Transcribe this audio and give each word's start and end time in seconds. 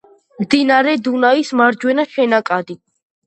მდინარე 0.43 0.95
დუნაის 1.07 1.51
მარჯვენა 1.61 2.07
შენაკადი. 2.15 2.79